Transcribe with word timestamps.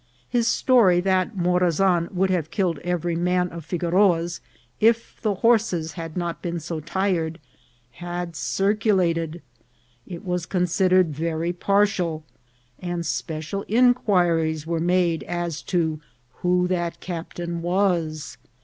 His 0.27 0.47
story 0.47 0.99
that 1.01 1.37
Morazan 1.37 2.09
would 2.11 2.31
have 2.31 2.49
killed 2.49 2.79
every 2.79 3.15
man 3.15 3.49
of 3.49 3.63
Figoroa's 3.63 4.41
if 4.79 5.21
the 5.21 5.35
horses 5.35 5.91
had 5.91 6.17
not 6.17 6.41
been 6.41 6.59
so 6.59 6.79
tired, 6.79 7.37
had 7.91 8.31
circu 8.31 8.95
lated; 8.95 9.41
it 10.07 10.25
was 10.25 10.47
considered 10.47 11.09
very 11.13 11.53
partial, 11.53 12.23
and 12.79 13.05
special 13.05 13.63
inqui 13.65 14.05
ries 14.37 14.65
were 14.65 14.79
made 14.79 15.21
as 15.21 15.61
to 15.61 16.01
who 16.37 16.67
that 16.67 16.99
captain 16.99 17.61
was. 17.61 18.37